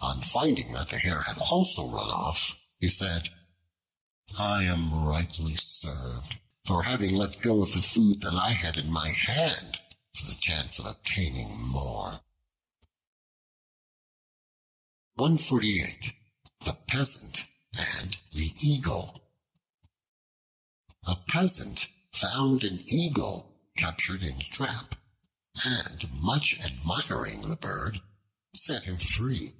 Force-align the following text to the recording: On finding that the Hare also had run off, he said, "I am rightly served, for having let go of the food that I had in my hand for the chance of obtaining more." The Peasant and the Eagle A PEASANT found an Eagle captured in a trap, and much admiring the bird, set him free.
On 0.00 0.22
finding 0.24 0.72
that 0.72 0.88
the 0.90 0.98
Hare 0.98 1.24
also 1.38 1.86
had 1.88 1.94
run 1.94 2.10
off, 2.10 2.58
he 2.78 2.88
said, 2.88 3.28
"I 4.38 4.62
am 4.64 4.92
rightly 5.04 5.56
served, 5.56 6.38
for 6.64 6.82
having 6.84 7.14
let 7.14 7.40
go 7.40 7.62
of 7.62 7.72
the 7.72 7.82
food 7.82 8.20
that 8.22 8.34
I 8.34 8.52
had 8.52 8.76
in 8.78 8.90
my 8.92 9.10
hand 9.10 9.78
for 10.14 10.26
the 10.26 10.34
chance 10.36 10.78
of 10.78 10.86
obtaining 10.86 11.58
more." 11.60 12.22
The 15.16 15.34
Peasant 16.86 17.44
and 17.74 18.16
the 18.32 18.54
Eagle 18.62 19.28
A 21.04 21.16
PEASANT 21.16 21.88
found 22.12 22.64
an 22.64 22.82
Eagle 22.92 23.60
captured 23.76 24.22
in 24.22 24.40
a 24.40 24.48
trap, 24.50 24.94
and 25.64 26.10
much 26.12 26.54
admiring 26.60 27.48
the 27.48 27.56
bird, 27.56 28.00
set 28.54 28.84
him 28.84 28.98
free. 28.98 29.54